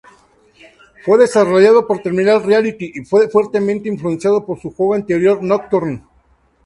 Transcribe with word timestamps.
Fue 1.05 1.19
desarrollado 1.19 1.85
por 1.85 1.99
Terminal 2.01 2.41
Reality 2.43 2.91
y 2.95 3.05
fue 3.05 3.29
fuertemente 3.29 3.87
influenciado 3.87 4.43
por 4.43 4.59
su 4.59 4.71
juego 4.73 4.95
anterior 4.95 5.43
"Nocturne". 5.43 6.01